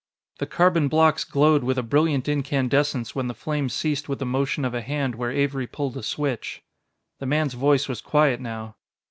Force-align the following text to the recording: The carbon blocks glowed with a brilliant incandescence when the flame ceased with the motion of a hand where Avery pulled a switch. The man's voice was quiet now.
The 0.39 0.47
carbon 0.47 0.87
blocks 0.87 1.23
glowed 1.23 1.63
with 1.63 1.77
a 1.77 1.83
brilliant 1.83 2.27
incandescence 2.27 3.13
when 3.13 3.27
the 3.27 3.35
flame 3.35 3.69
ceased 3.69 4.09
with 4.09 4.17
the 4.17 4.25
motion 4.25 4.65
of 4.65 4.73
a 4.73 4.81
hand 4.81 5.13
where 5.13 5.29
Avery 5.29 5.67
pulled 5.67 5.95
a 5.95 6.01
switch. 6.01 6.63
The 7.19 7.27
man's 7.27 7.53
voice 7.53 7.87
was 7.87 8.01
quiet 8.01 8.39
now. 8.41 8.77